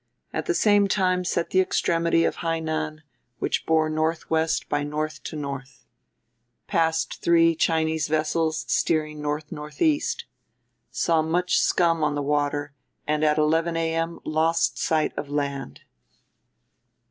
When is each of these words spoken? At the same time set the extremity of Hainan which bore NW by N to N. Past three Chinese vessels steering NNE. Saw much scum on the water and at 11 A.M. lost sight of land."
At 0.33 0.47
the 0.47 0.55
same 0.55 0.87
time 0.87 1.23
set 1.23 1.51
the 1.51 1.59
extremity 1.61 2.23
of 2.25 2.37
Hainan 2.37 3.03
which 3.37 3.67
bore 3.67 3.87
NW 3.87 4.67
by 4.67 4.79
N 4.79 4.89
to 5.25 5.51
N. 5.53 5.63
Past 6.65 7.21
three 7.21 7.53
Chinese 7.55 8.07
vessels 8.07 8.65
steering 8.67 9.21
NNE. 9.21 10.21
Saw 10.89 11.21
much 11.21 11.59
scum 11.59 12.03
on 12.03 12.15
the 12.15 12.23
water 12.23 12.73
and 13.05 13.23
at 13.23 13.37
11 13.37 13.77
A.M. 13.77 14.19
lost 14.25 14.79
sight 14.79 15.15
of 15.15 15.29
land." 15.29 15.81